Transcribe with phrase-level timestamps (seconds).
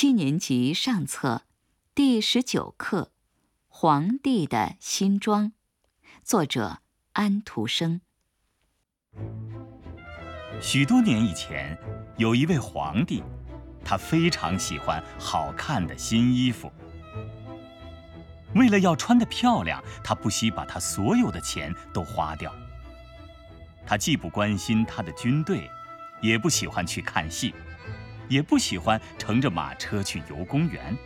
[0.00, 1.42] 七年级上册
[1.92, 3.10] 第十九课
[3.66, 5.46] 《皇帝的新装》，
[6.22, 6.82] 作者
[7.14, 8.00] 安徒生。
[10.60, 11.76] 许多年以前，
[12.16, 13.24] 有一位皇帝，
[13.84, 16.70] 他非常喜欢好看的新衣服。
[18.54, 22.54] 为了要穿得漂亮，他不惜把他所有的钱都花掉。
[23.84, 25.68] 他既不关心他的军队，
[26.22, 27.52] 也不喜欢去看戏。
[28.28, 30.96] 也不喜欢乘着马车去游公园，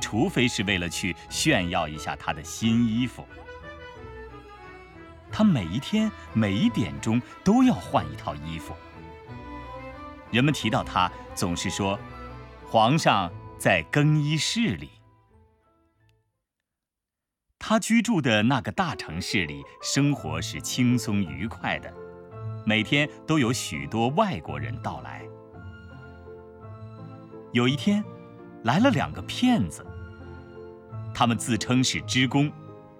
[0.00, 3.26] 除非是为了去炫耀一下他的新衣服。
[5.30, 8.74] 他每一天每一点钟都要换一套衣服。
[10.30, 11.98] 人们提到他，总是说
[12.66, 14.90] ：“皇上在更衣室里。”
[17.58, 21.92] 他居住的那个大城市里，生活是轻松愉快的，
[22.64, 25.22] 每天都有许多外国人到来。
[27.52, 28.04] 有一天，
[28.62, 29.84] 来了两个骗子。
[31.12, 32.50] 他们自称是织工，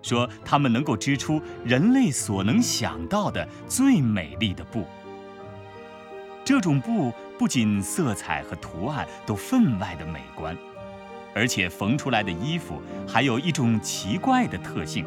[0.02, 4.84] 说他们能够织出人类所能想到的最美丽的布。
[6.44, 10.56] 这种布不仅色彩和图案都分外的美观，
[11.32, 15.06] 而且缝出来的衣服还有一种奇怪的特性：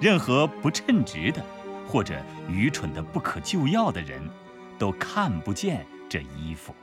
[0.00, 1.44] 任何不称职的
[1.86, 4.22] 或者愚蠢的不可救药的人，
[4.78, 6.74] 都看不见这衣服。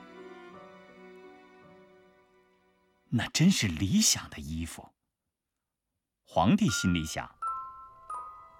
[3.13, 4.89] 那真是理想的衣服。
[6.23, 7.29] 皇帝心里想：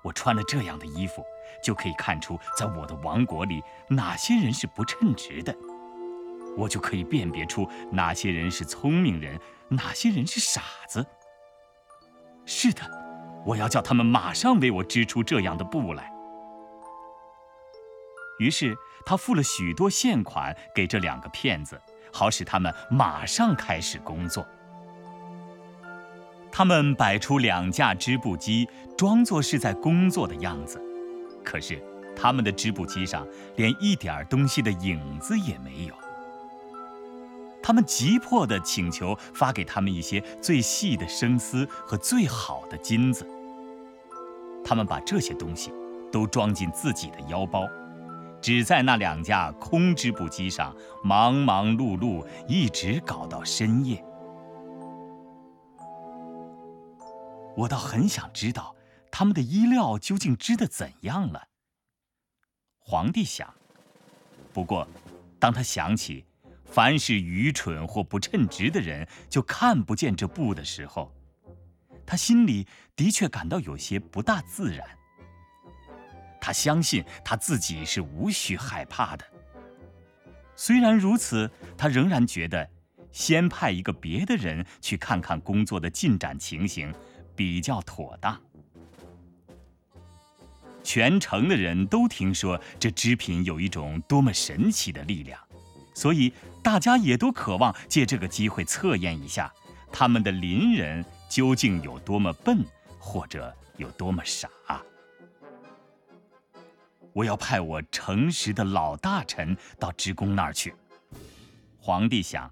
[0.04, 1.24] 我穿了这样的衣服，
[1.64, 5.56] 就可以看出在我的王国里哪些人是不称职的，
[6.58, 11.06] 我就可以辨别出哪些人是聪明人，哪些人是傻子。
[12.46, 12.82] 是的，
[13.46, 16.12] 我要叫他们马上为我织出这样的布来。
[18.40, 21.82] 于是他付了许多现款给这两个骗子。
[22.12, 24.46] 好使他们马上开始工作。
[26.52, 30.82] 他们摆出两架织布机，装作是在工作的样子，
[31.44, 31.82] 可是
[32.16, 33.26] 他们的织布机上
[33.56, 35.96] 连一点东西的影子也没有。
[37.64, 43.26] 他们急迫地请求发给他们一些最细的生丝和最好的金子。
[44.64, 45.72] 他们把这些东西
[46.12, 47.66] 都装进自己的腰包。
[48.42, 54.04] 只在那两架空织布机上忙忙碌碌，一直搞到深夜。
[57.56, 58.76] 我倒很想知道
[59.12, 61.48] 他们的衣料究竟织得怎样了。
[62.80, 63.54] 皇帝想。
[64.54, 64.88] 不过，
[65.40, 66.26] 当他想起
[66.66, 71.12] 凡是愚蠢或不称职的人就看不见这布的时候，
[72.06, 74.86] 他心里的确感到有些不大自然。
[76.42, 79.24] 他相信他自己是无需害怕的。
[80.56, 82.70] 虽然如此，他仍然觉得
[83.12, 86.94] 先派一个别的人去看看工作的进展情形
[87.36, 88.38] 比较妥当。
[90.84, 95.40] 全城的人都听说这织品有一种多么神奇的力量，
[95.94, 99.54] 所以大家也都渴望借这个机会测验一下
[99.92, 102.66] 他们的邻人究竟有多么笨，
[102.98, 104.50] 或者有多么傻。
[107.14, 110.74] 我要派我诚实的老大臣到织工那儿去。
[111.80, 112.50] 皇帝想，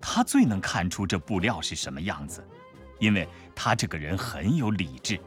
[0.00, 2.46] 他最能看出这布料是什么样子，
[2.98, 5.20] 因为他这个人很有理智。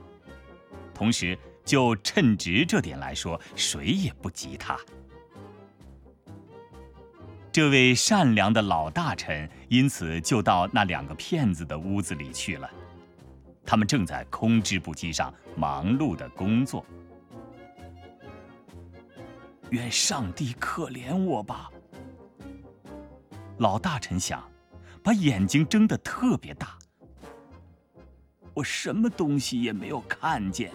[0.94, 4.78] 同时，就称职这点来说，谁也不及他。
[7.52, 12.70] 这位善良的老大臣因此就到那两个骗子的屋子里去了。
[13.66, 16.86] 他们正在空织布机上忙碌的工作。
[19.72, 21.70] 愿上帝可怜我吧。
[23.58, 24.44] 老大臣想，
[25.04, 26.78] 把眼睛睁得特别大。
[28.54, 30.72] 我什么东西也没有看见，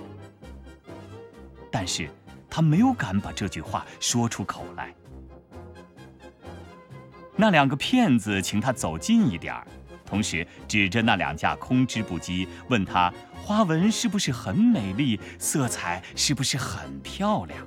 [1.71, 2.11] 但是
[2.49, 4.95] 他没有敢把这句话说出口来。
[7.37, 9.67] 那两个骗子请他走近一点儿，
[10.05, 13.11] 同时指着那两架空织布机，问他
[13.43, 17.67] 花纹是不是很美丽，色彩是不是很漂亮。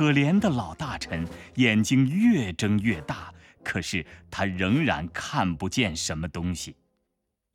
[0.00, 6.74] 可怜的老大臣眼睛越睁越大，可是他仍然看不见什么东西，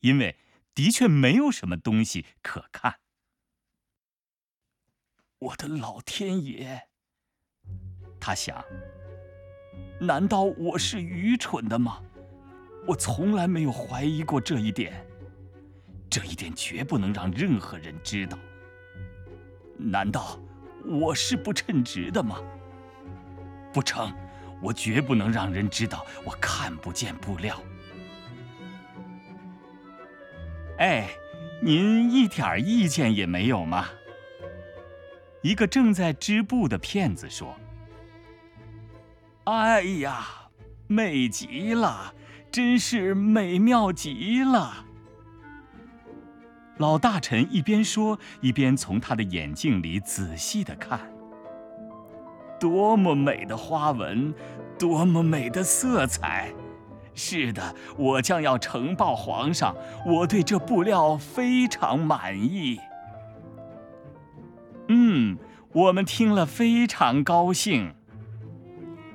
[0.01, 0.37] 因为
[0.75, 2.97] 的确没有什么东西可看。
[5.39, 6.83] 我的老天爷！
[8.19, 8.63] 他想：
[9.99, 11.99] 难道我是愚蠢的吗？
[12.85, 15.03] 我从来没有怀疑过这一点，
[16.11, 18.37] 这一点绝不能让任何人知道。
[19.79, 20.39] 难道？
[20.87, 22.37] 我是不称职的吗？
[23.73, 24.13] 不成，
[24.61, 27.61] 我绝不能让人知道我看不见布料。
[30.77, 31.09] 哎，
[31.61, 33.87] 您一点意见也没有吗？
[35.41, 37.55] 一个正在织布的骗子说
[39.45, 40.27] ：“哎呀，
[40.87, 42.13] 美极了，
[42.51, 44.85] 真是美妙极了。”
[46.77, 50.99] 老大臣一边说，一边从他的眼镜里仔细的看。
[52.59, 54.33] 多么美的花纹，
[54.77, 56.51] 多么美的色彩！
[57.13, 59.73] 是的，我将要呈报皇上，
[60.05, 62.79] 我对这布料非常满意。
[64.89, 65.37] 嗯，
[65.71, 67.93] 我们听了非常高兴。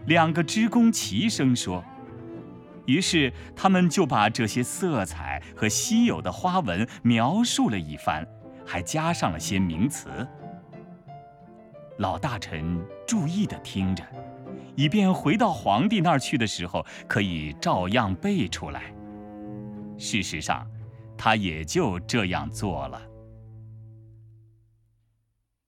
[0.06, 1.84] 两个织工齐声说。
[2.86, 8.26] 于是他们就把这些色彩和稀有的花纹描述了一番，
[8.66, 10.08] 还加上了些名词。
[11.98, 14.02] 老大臣注意地听着，
[14.74, 18.92] 以便回到皇帝那儿去的时候可以照样背出来。
[19.98, 20.66] 事实上，
[21.18, 23.02] 他也就这样做了。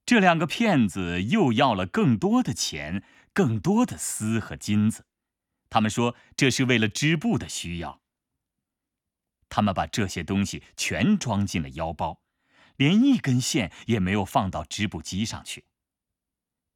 [0.06, 5.04] 这两个骗子又要了更多的钱，更多的丝和金子。
[5.72, 8.02] 他们说这是为了织布的需要。
[9.48, 12.20] 他们把这些东西全装进了腰包，
[12.76, 15.64] 连一根线也没有放到织布机上去。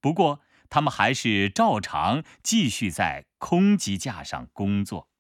[0.01, 0.41] 不过，
[0.71, 5.11] 他们还是照常继续在空机架上工作。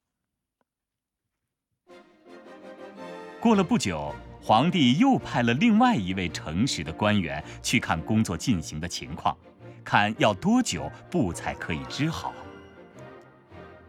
[3.39, 9.37] 过了不久，皇帝又派了另外一位诚实的官员去看工作进行的情况，
[9.85, 12.33] 看要多久布才可以织好。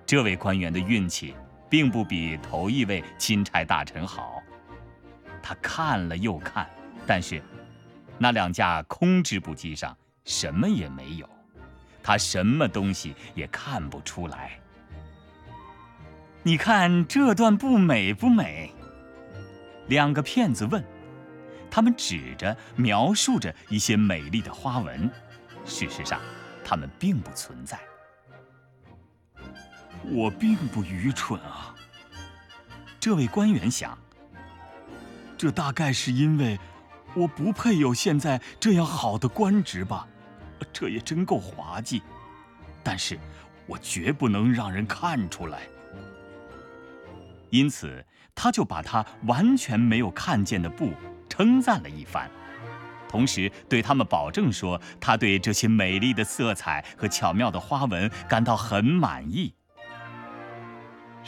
[0.07, 1.35] 这位官员的运气
[1.69, 4.41] 并不比头一位钦差大臣好，
[5.43, 6.65] 他看了又看，
[7.05, 7.43] 但是
[8.17, 11.29] 那两架空织布机上什么也没有，
[12.01, 14.57] 他什么东西也看不出来。
[16.41, 18.71] 你看这段布美不美？
[19.89, 20.81] 两个骗子问，
[21.69, 25.11] 他们指着描述着一些美丽的花纹，
[25.65, 26.21] 事实上，
[26.63, 27.77] 它们并不存在。
[30.09, 31.75] 我并不愚蠢啊，
[32.99, 33.97] 这位官员想。
[35.37, 36.57] 这大概是因为
[37.13, 40.07] 我不配有现在这样好的官职吧？
[40.71, 42.01] 这也真够滑稽。
[42.83, 43.19] 但是，
[43.65, 45.59] 我绝不能让人看出来。
[47.49, 50.93] 因此，他就把他完全没有看见的布
[51.29, 52.31] 称赞了一番，
[53.09, 59.53] 同时对他们保证说，他对这些美丽的色彩和巧妙的花纹感到很满意。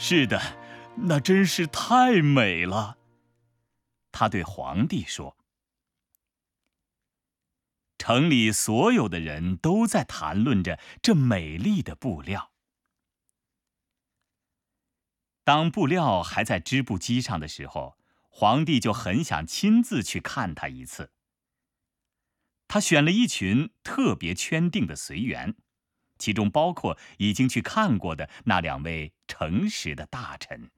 [0.01, 0.57] 是的，
[0.95, 2.97] 那真是太美了。
[4.13, 5.37] 他对皇帝说
[7.99, 12.53] ：“城里所有的人都在谈论着这美丽的布料。
[15.43, 17.97] 当布料还在织布机上的时候，
[18.29, 21.11] 皇帝就很想亲自去看他一次。
[22.69, 25.57] 他选了一群特别圈定的随员。”
[26.19, 30.69] 其中包括已经去看过的那两位诚实的大臣。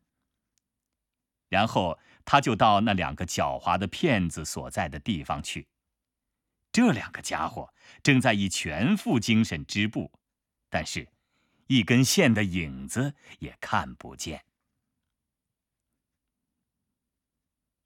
[1.50, 5.68] 然后他就到那两个狡猾的骗子所在的地方去。
[6.72, 10.10] 这两个家伙正在以全副精神织布，
[10.70, 11.10] 但是，
[11.68, 14.46] 一根线的影子也看不见。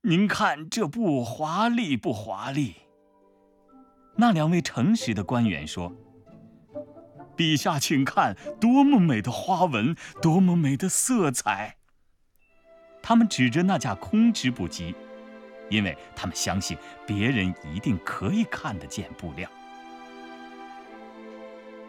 [0.02, 2.76] 您看这布华丽不华丽？
[4.18, 5.92] 那两位诚实的官员说。
[7.36, 11.76] 陛下，请看，多么美的花纹，多么美的色彩！
[13.02, 14.94] 他们指着那架空织布机，
[15.68, 16.76] 因为他们相信
[17.06, 19.48] 别人一定可以看得见布料。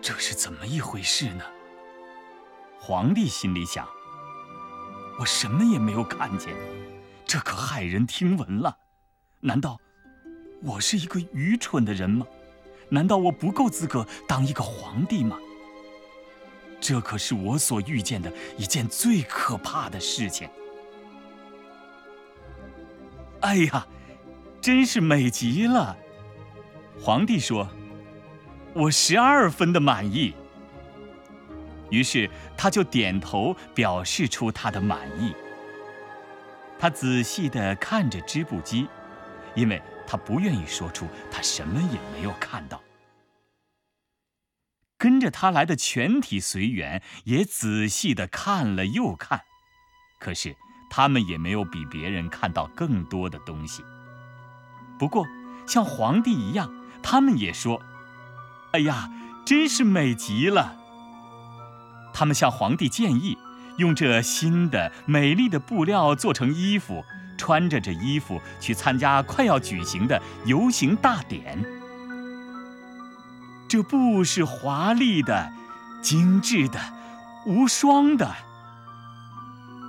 [0.02, 1.44] 这是怎么一回事呢？
[2.80, 3.88] 皇帝心里想：
[5.20, 6.54] 我什么也没有看见，
[7.26, 8.78] 这可骇人听闻了。
[9.40, 9.80] 难道
[10.62, 12.28] 我是一个愚蠢的人吗？
[12.90, 15.38] 难道我不够资格当一个皇帝吗？
[16.80, 20.48] 这可是我所遇见的一件最可怕的事情。
[23.42, 23.88] 哎呀，
[24.62, 25.98] 真是美极了！
[27.02, 27.68] 皇帝说
[28.74, 30.34] ：“我十二分的满意。”
[31.90, 35.34] 于是他就点头表示出他的满意。
[36.80, 38.88] 他仔细的看着织布机，
[39.56, 39.82] 因为。
[40.08, 42.82] 他不愿意说出他什么也没有看到。
[44.98, 49.42] 跟着他来的全体随员也仔细的看了又看，
[50.20, 50.56] 可是
[50.90, 53.84] 他们也没有比别人看到更多的东西。
[54.98, 55.28] 不过，
[55.68, 56.74] 像皇帝一样，
[57.04, 57.84] 他们也说
[58.74, 59.12] ：“哎呀，
[59.46, 60.76] 真是美极了。”
[62.12, 63.38] 他们向皇帝建议，
[63.78, 67.06] 用这新的美丽的布料做成衣服，
[67.38, 71.64] 穿着这衣服去参加快要举行的游行大典。
[73.68, 75.52] 这布是华丽的、
[76.02, 76.80] 精致的、
[77.46, 78.34] 无双的，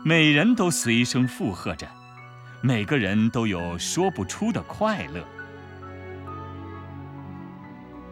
[0.05, 1.89] 每人都随声附和着，
[2.61, 5.25] 每个人都有说不出的快乐。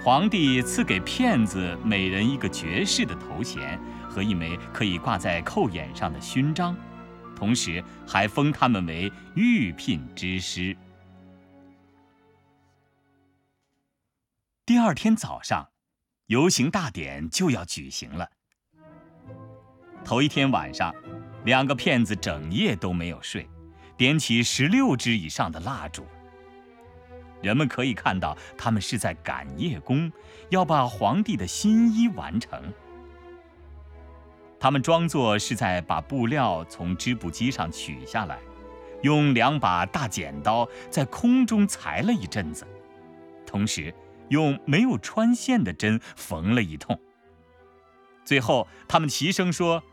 [0.04, 3.76] 皇帝赐给骗子每人一个爵士的头衔
[4.08, 6.76] 和一枚可以挂在扣眼上的勋章，
[7.36, 10.76] 同时还封他们为御聘之师。
[14.64, 15.68] 第二天早上，
[16.26, 18.28] 游行大典就要举行了。
[20.04, 20.92] 头一天晚上，
[21.44, 23.48] 两个骗子整夜都没有睡，
[23.96, 26.04] 点起十六支以上的蜡烛。
[27.42, 30.10] 人们可以看到，他们是在赶夜工，
[30.48, 32.72] 要把皇帝的新衣完成。
[34.58, 38.38] 他们装作是在把布料从织布机上取下来，
[39.02, 42.66] 用两把大剪刀在空中裁了一阵子，
[43.46, 43.94] 同时
[44.30, 46.98] 用没有穿线的针缝了一通。
[48.24, 49.84] 最后，他们齐声说：“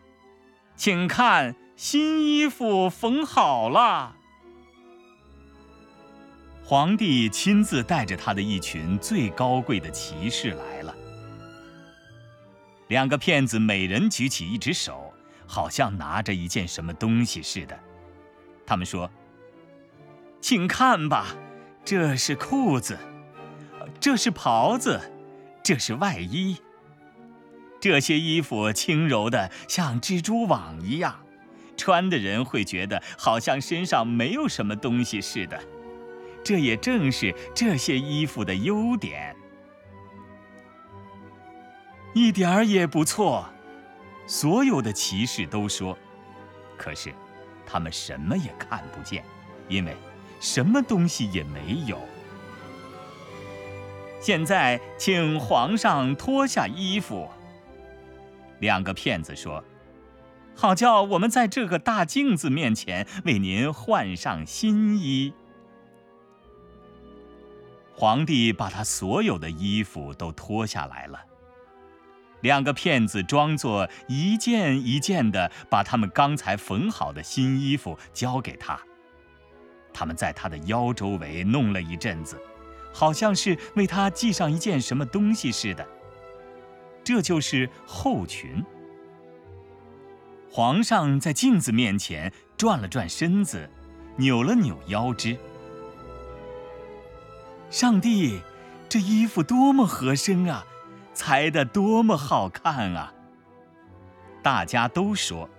[0.75, 4.15] 请看，新衣服缝好了。”
[6.65, 10.95] 皇帝亲自带着他的一群最高贵的骑士来了。
[12.93, 15.15] 两个骗子每人举起一只手，
[15.47, 17.79] 好像拿着一件什么东西似的。
[18.67, 19.09] 他们说
[20.39, 21.35] ：“请看吧，
[21.83, 22.99] 这是裤子，
[23.99, 25.11] 这是袍子，
[25.63, 26.57] 这是外衣。
[27.81, 31.25] 这些衣服轻柔的像蜘蛛网一样，
[31.75, 35.59] 穿的人会觉得好像身上没有什么东西似的。”
[36.45, 39.35] 这也正是这些衣服的优点，
[42.13, 43.45] 一点儿也不错。
[44.25, 45.97] 所有的骑士都说，
[46.77, 47.13] 可是
[47.65, 49.23] 他们什么也看不见，
[49.67, 49.95] 因为
[50.39, 51.99] 什么东西也没有。
[54.21, 57.29] 现在，请皇上脱下衣服。
[58.59, 59.61] 两个骗子说
[60.55, 65.33] ：“好叫我们在这个大镜子面前为您换上新衣。”
[67.93, 71.19] 皇帝把他所有的衣服都脱下来了。
[72.43, 78.79] 两个骗子装作一件一件的把他们刚才缝好的新衣服交给他。
[79.93, 82.39] 他们在他的腰周围弄了一阵子，
[82.93, 85.87] 好像是为他系上一件什么东西似的。
[87.03, 88.63] 这就是后裙。
[90.49, 93.69] 皇上在镜子面前转了转身子，
[94.17, 95.37] 扭了扭腰肢。
[97.69, 98.41] 上帝，
[98.87, 100.65] 这衣服多么合身啊，
[101.13, 103.13] 裁得多么好看啊！
[104.41, 105.49] 大家都说，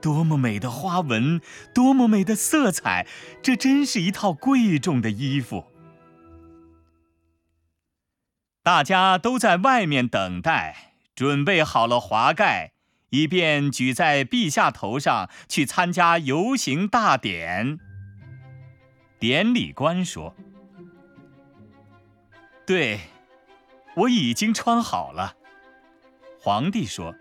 [0.00, 1.40] 多么美的花纹，
[1.72, 3.06] 多么美的色彩，
[3.42, 5.66] 这真是一套贵重的衣服。
[8.62, 12.72] 大家都在外面等待，准备好了华盖，
[13.10, 17.78] 以便举在陛下头上去参加游行大典。
[19.18, 20.34] 典礼官说。
[22.66, 23.00] 对，
[23.94, 25.34] 我已经穿好了。
[26.40, 27.14] 皇帝说：“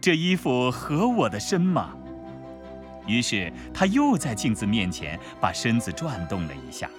[0.00, 1.96] 这衣服合我的身吗？”
[3.06, 6.90] 于是他又在镜子面前把身子转动了一下，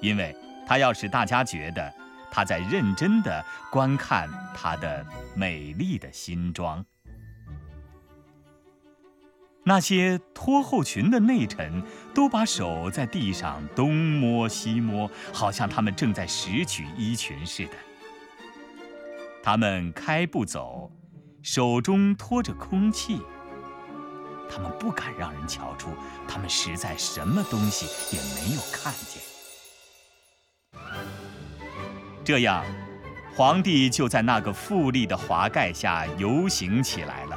[0.00, 0.34] 因为
[0.66, 1.92] 他要使大家觉得
[2.30, 6.84] 他在认真的观看他的美丽的新装。
[9.64, 11.82] 那些脱后裙的内臣
[12.14, 17.72] 都把手在地上东摸西摸，好像他们正在拾取衣裙似的。
[19.42, 20.90] 他们开步走，
[21.42, 23.20] 手中托着空气。
[24.50, 25.90] 他们不敢让人瞧出，
[26.26, 29.22] 他们实在什么东西也没有看见。
[32.24, 32.64] 这样，
[33.34, 37.36] 皇帝就在那个富丽的华盖下游行起来了。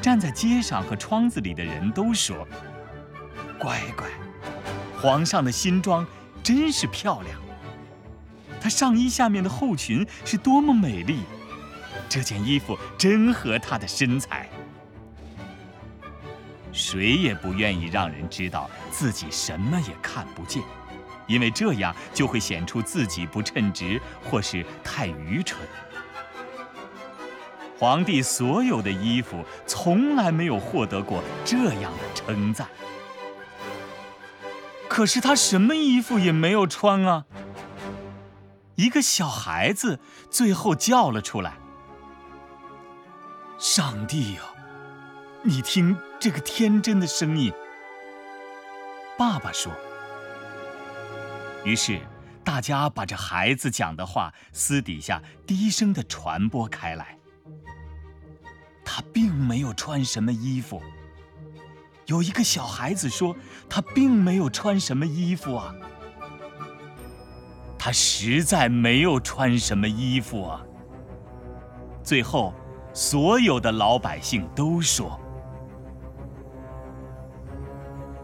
[0.00, 2.46] 站在街上和窗子里的人都说
[3.58, 4.06] ：“乖乖，
[5.00, 6.06] 皇上的新装
[6.42, 7.43] 真是漂亮。
[8.64, 11.18] 他上衣下面的后裙是多么美丽，
[12.08, 14.48] 这件衣服真合他的身材。”
[16.72, 20.62] 谁也不愿意让人知道自己什么也看不见，
[21.26, 25.60] 因为这样就会显出自己不称职或是太愚蠢。
[27.78, 32.66] 皇帝所有的衣服从来没有获得过这样的称赞。
[34.88, 37.26] 可是他什么衣服也没有穿啊！
[38.76, 40.00] 一个小孩子
[40.30, 41.56] 最后叫了出来
[43.58, 44.42] ：“上帝呀，
[45.42, 47.52] 你听这个天真的声音。”
[49.16, 49.72] 爸爸说。
[51.64, 52.00] 于是，
[52.42, 57.16] 大家把这孩子讲的话私底下低声的传播开来。
[58.84, 60.82] 他并没有穿什么衣服。
[62.06, 63.34] 有一个小孩子说
[63.70, 65.74] ：“他并没有穿什么衣服啊，
[67.84, 70.64] 他实在没有穿什么衣服啊。”
[72.02, 72.54] 最后，
[72.94, 75.20] 所有的老百姓都说：“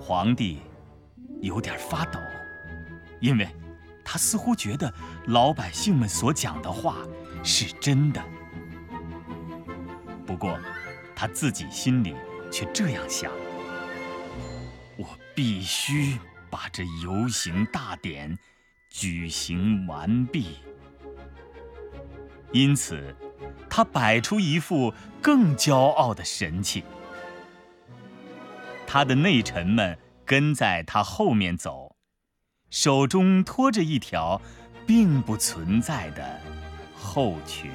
[0.01, 0.63] 皇帝
[1.43, 2.19] 有点发抖。”
[3.21, 3.47] 因为，
[4.03, 4.91] 他似乎觉得
[5.27, 6.97] 老百姓们所讲的话
[7.45, 8.23] 是真的。
[10.27, 10.59] 不过，
[11.15, 12.17] 他自己心里
[12.51, 13.31] 却这样想：
[14.97, 18.39] 我必须把这游行大典
[18.91, 20.59] 举行完毕。
[22.53, 23.17] 因此，
[23.71, 24.93] 他摆出一副
[25.23, 26.85] 更骄傲的神气。
[28.87, 31.97] 他的内臣们跟在他后面走。
[32.69, 34.41] 手中拖着一条
[34.87, 36.41] 并不存在的
[36.95, 37.71] 后裙。